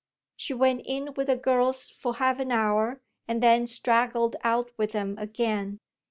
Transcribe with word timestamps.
She 0.35 0.55
went 0.55 0.81
in 0.85 1.13
with 1.15 1.27
the 1.27 1.35
girls 1.35 1.91
for 1.91 2.15
half 2.15 2.39
an 2.39 2.51
hour 2.51 3.01
and 3.27 3.39
then 3.39 3.67
straggled 3.67 4.35
out 4.43 4.71
with 4.75 4.93
them 4.93 5.15
again. 5.19 5.77